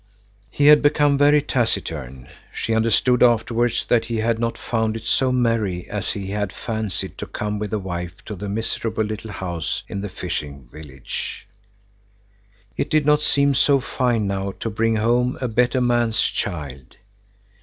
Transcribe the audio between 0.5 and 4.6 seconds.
had become very taciturn. She understood afterwards that he had not